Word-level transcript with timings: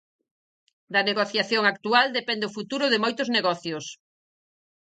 Da 0.93 1.01
negociación 1.09 1.63
actual 1.73 2.05
depende 2.19 2.47
o 2.49 2.53
futuro 2.57 2.85
de 2.89 3.01
moitos 3.03 3.27
negocios. 3.37 3.85